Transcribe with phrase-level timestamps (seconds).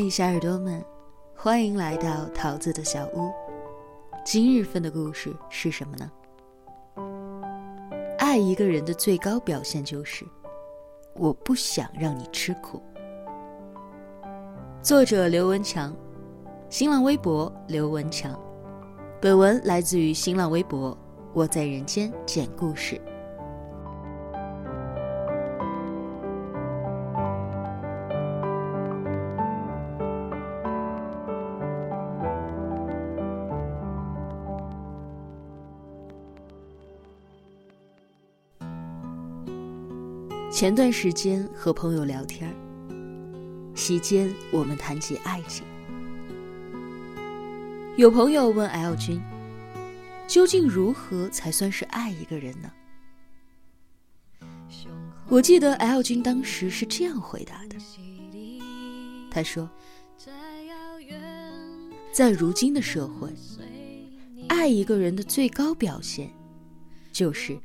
[0.00, 0.80] 嘿，小耳朵们，
[1.34, 3.32] 欢迎来到桃子的小屋。
[4.24, 6.08] 今日份的故事是什么呢？
[8.16, 10.24] 爱一个人的最高表现就是，
[11.16, 12.80] 我不想让你吃苦。
[14.84, 15.92] 作者刘文强，
[16.70, 18.40] 新浪微博刘文强。
[19.20, 20.96] 本文来自于新浪微博，
[21.34, 23.00] 我在人间讲故事。
[40.50, 42.54] 前段时间和朋友聊天
[43.74, 45.62] 席间我们谈起爱情。
[47.98, 49.20] 有朋友问 L 君
[50.26, 52.72] ：“究竟如何才算是爱一个人呢？”
[55.28, 57.76] 我记得 L 君当时是这样回答的
[59.30, 59.68] ：“他说，
[62.10, 63.28] 在如今的社会，
[64.48, 66.32] 爱一个人的最高表现，
[67.12, 67.58] 就是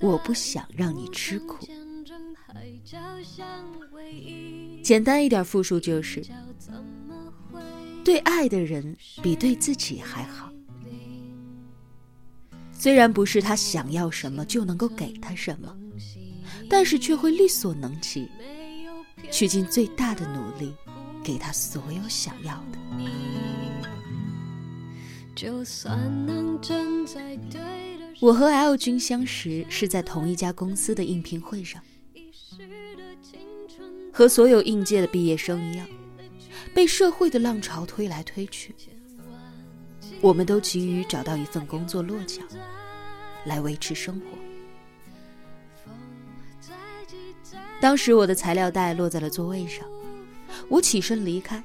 [0.00, 1.66] 我不想让你吃苦。”
[4.82, 6.22] 简单一点复述就是：
[8.04, 10.50] 对爱的人比对自己还好。
[12.72, 15.76] 虽然不是他想要什么就能够给他什么，
[16.68, 18.28] 但是却会力所能及，
[19.30, 20.74] 去尽最大的努力
[21.22, 22.78] 给他所有想要的。
[28.20, 31.80] 我和 L 君相识是在同一家公司的应聘会上。
[34.12, 35.88] 和所有应届的毕业生一样，
[36.74, 38.74] 被社会的浪潮推来推去，
[40.20, 42.42] 我们都急于找到一份工作落脚，
[43.46, 44.26] 来维持生活。
[47.80, 49.84] 当时我的材料袋落在了座位上，
[50.68, 51.60] 我起身离开，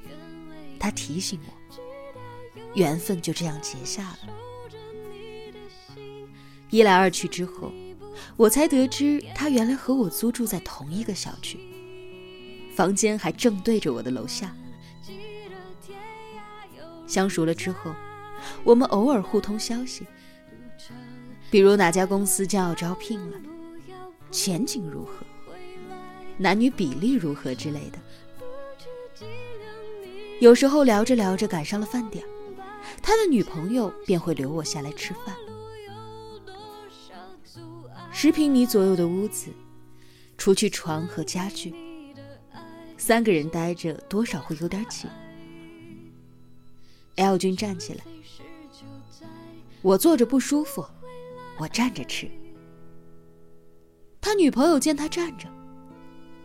[0.78, 1.52] 他提醒我，
[2.74, 4.18] 缘分就这样结下了。
[6.70, 7.70] 一来二去之后，
[8.36, 11.58] 我才得知他原来和我租住在同一个小区。
[12.78, 14.54] 房间还正对着我的楼下。
[17.08, 17.92] 相熟了之后，
[18.62, 20.06] 我们偶尔互通消息，
[21.50, 23.36] 比如哪家公司将要招聘了，
[24.30, 25.26] 前景如何，
[26.36, 27.98] 男女比例如何之类的。
[30.38, 32.24] 有时候聊着聊着赶上了饭点，
[33.02, 35.34] 他的女朋友便会留我下来吃饭。
[38.12, 39.50] 十平米左右的屋子，
[40.36, 41.74] 除去床和家具。
[43.08, 45.08] 三个人待着，多少会有点挤。
[47.16, 48.04] L 君站起来，
[49.80, 50.84] 我坐着不舒服，
[51.58, 52.30] 我站着吃。
[54.20, 55.48] 他女朋友见他站着，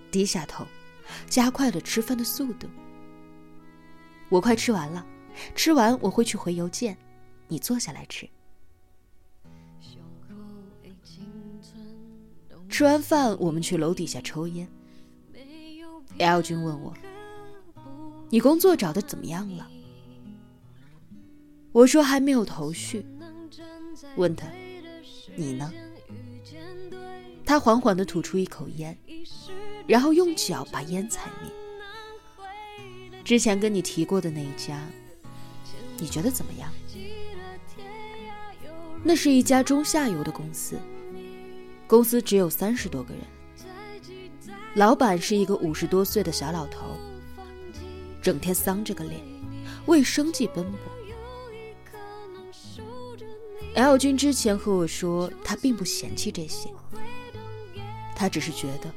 [0.09, 0.66] 低下头，
[1.28, 2.69] 加快了吃饭的速度。
[4.30, 5.06] 我快吃完了，
[5.53, 6.97] 吃完我会去回邮件，
[7.50, 8.25] 你坐下来吃。
[12.69, 14.66] 吃完饭，我们去楼底下抽烟。
[16.19, 16.94] L 君问我
[18.29, 19.68] ：“你工作找的怎么样了？”
[21.72, 23.06] 我说：“还没有头绪。”
[24.16, 24.47] 问他
[25.35, 25.72] ：“你呢？”
[27.46, 28.97] 他缓缓地吐出一口烟，
[29.85, 31.51] 然后用脚把烟踩灭。
[33.24, 34.80] 之前跟你提过的那一家，
[35.97, 36.72] 你觉得怎么样？
[39.03, 40.78] 那是一家中下游的公司，
[41.88, 43.24] 公司只有三十多个人。
[44.75, 46.97] 老板是一个五十多岁的小老头，
[48.23, 49.22] 整天丧着个脸，
[49.85, 50.79] 为生计奔波。
[53.75, 56.69] L 君之前和我说，他并不嫌弃这些，
[58.16, 58.91] 他只是觉得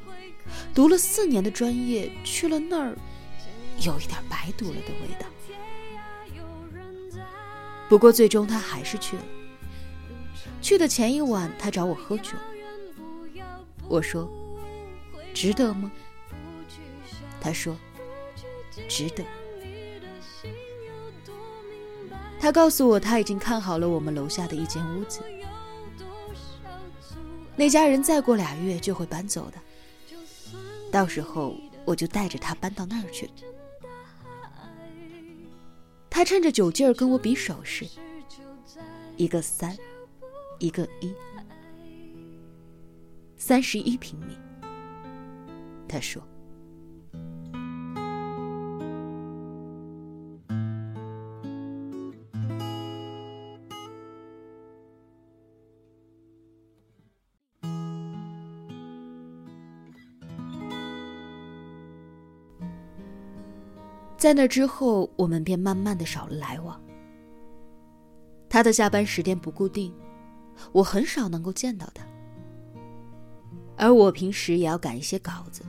[0.74, 2.96] 读了四年的专业去了那儿，
[3.84, 5.26] 有一点白读了的味道。
[7.86, 9.22] 不过最终他还是去了。
[10.62, 12.30] 去的前一晚，他找我喝酒，
[13.88, 14.26] 我说。
[15.36, 15.92] 值得吗？
[17.38, 17.76] 他说
[18.88, 19.22] ：“值得。”
[22.40, 25.20] 他告诉我，他已经看好了我们楼下的一间屋子。
[27.54, 29.58] 那家人再过俩月就会搬走的，
[30.90, 31.54] 到时候
[31.84, 33.28] 我就带着他搬到那儿去。
[36.08, 37.86] 他趁着酒劲儿跟我比手势，
[39.18, 39.76] 一个三，
[40.58, 41.12] 一个一，
[43.36, 44.34] 三十一平米。
[45.88, 46.22] 他说
[64.18, 66.80] ：“在那之后，我们便慢慢的少了来往。
[68.48, 69.94] 他的下班时间不固定，
[70.72, 72.04] 我很少能够见到他，
[73.76, 75.62] 而我平时也要赶一些稿子，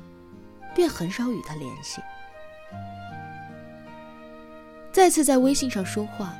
[0.77, 1.99] 便很少与他联系。
[4.91, 6.35] 再次在微信上说话，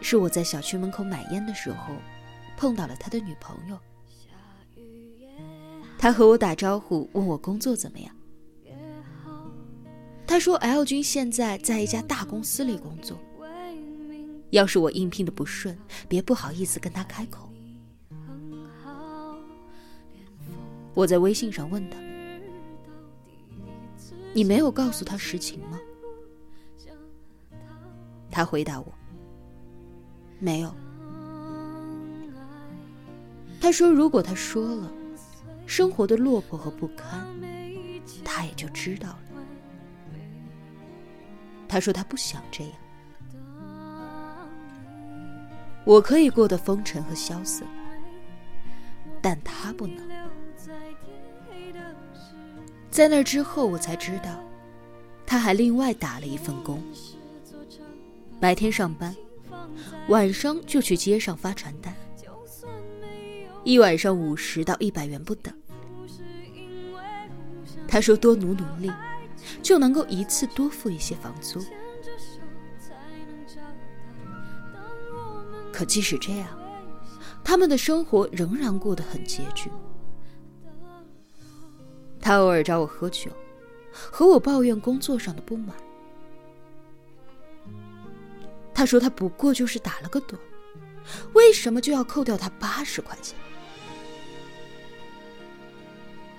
[0.00, 1.94] 是我在小区门口买烟的时候，
[2.56, 3.78] 碰到了他的女朋友。
[5.96, 8.12] 他和我打招呼，问我工作怎么样。
[10.26, 13.16] 他说：“L 君现在在一家大公司里工作。
[14.50, 15.78] 要是我应聘的不顺，
[16.08, 17.48] 别不好意思跟他开口。”
[20.94, 21.96] 我在微信上问他
[24.34, 25.78] ：“你没有告诉他实情吗？”
[28.30, 28.92] 他回答我
[30.40, 30.74] ：“没有。”
[33.60, 34.90] 他说：“如果他说了，
[35.66, 37.26] 生活的落魄和不堪，
[38.24, 39.18] 他也就知道了。”
[41.68, 42.72] 他说：“他不想这样。
[45.84, 47.66] 我可以过得风尘和萧瑟，
[49.20, 50.02] 但他不能。”
[52.92, 54.38] 在那之后，我才知道，
[55.24, 56.82] 他还另外打了一份工。
[58.38, 59.16] 白天上班，
[60.08, 61.94] 晚上就去街上发传单，
[63.64, 65.54] 一晚上五十到一百元不等。
[67.88, 68.92] 他说多努努力，
[69.62, 71.64] 就能够一次多付一些房租。
[75.72, 76.46] 可即使这样，
[77.42, 79.70] 他们的生活仍然过得很拮据。
[82.22, 83.30] 他偶尔找我喝酒，
[83.92, 85.76] 和我抱怨工作上的不满。
[88.72, 90.36] 他说：“他不过就是打了个盹，
[91.34, 93.36] 为什么就要扣掉他八十块钱？”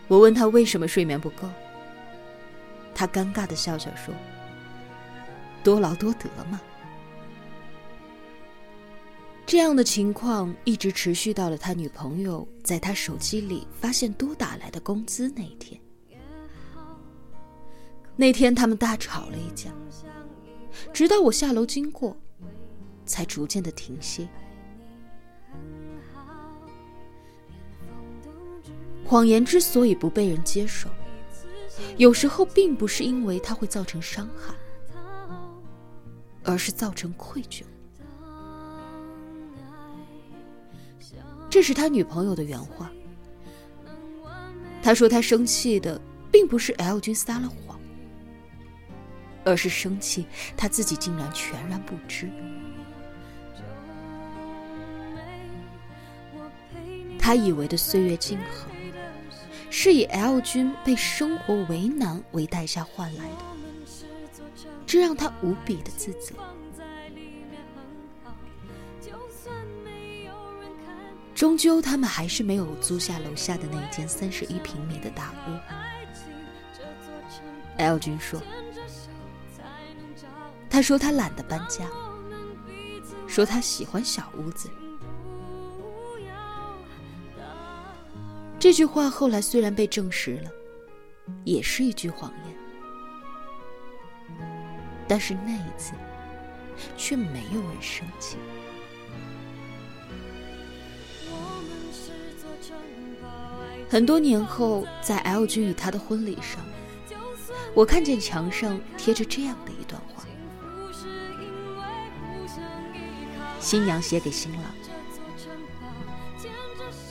[0.08, 1.48] 我问他为什么睡眠不够，
[2.96, 4.14] 他尴尬的笑笑说
[5.64, 6.60] ：“多劳多得嘛。”
[9.54, 15.80] 这样的情况一直持续到了他女朋友在他手机里发现多打来的工资那一天。
[18.16, 19.70] 那天他们大吵了一架，
[20.92, 22.18] 直到我下楼经过。
[23.06, 24.28] 才逐渐的停歇。
[29.06, 30.90] 谎言之所以不被人接受，
[31.98, 34.56] 有时候并不是因为它会造成伤害，
[36.44, 37.62] 而是造成愧疚。
[41.54, 42.92] 这是他女朋友的原话。
[44.82, 46.02] 他说他生气的
[46.32, 47.80] 并不是 L 君撒了谎，
[49.46, 50.26] 而是生气
[50.58, 52.28] 他自己竟然全然不知。
[57.20, 58.68] 他以为的岁月静好，
[59.70, 63.38] 是以 L 君被生活为难为代价换来的，
[64.88, 66.34] 这让他无比的自责。
[71.36, 75.58] 终究，他们还是没有租下楼下的那间三十一平米的大屋。
[77.78, 78.40] L 君说
[80.70, 81.86] ：“他说他懒得搬家，
[83.28, 84.70] 说他喜欢小屋子。”
[88.60, 90.52] 这句话后来虽然被证实了，
[91.44, 92.56] 也是一句谎言，
[95.08, 95.94] 但是那一次
[96.96, 98.38] 却没有人生气。
[103.94, 106.60] 很多年后，在 L 君与他的婚礼上，
[107.76, 110.24] 我看见墙上贴着这样的一段话：
[113.60, 114.62] 新娘写给新郎。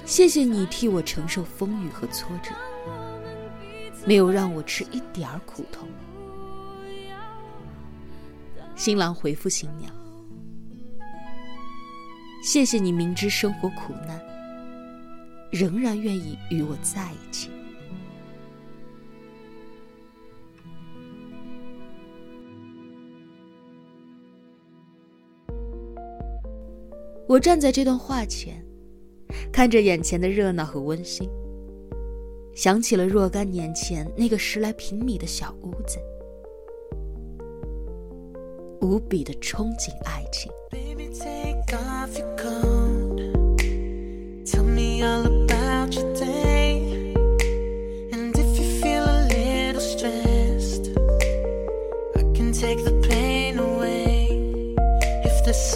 [0.05, 2.51] 谢谢你替我承受风雨和挫折，
[4.05, 5.87] 没有让我吃一点儿苦头。
[8.75, 9.89] 新郎回复新娘
[12.43, 14.21] ：“谢谢你明知生活苦难，
[15.53, 17.51] 仍然愿意与我在一起。”
[27.29, 28.61] 我站在这段话前。
[29.51, 31.29] 看着眼前的热闹和温馨，
[32.55, 35.99] 想起了若干年前那个十来平米的小屋子，
[38.81, 40.51] 无比的憧憬爱情。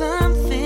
[0.07, 0.66] something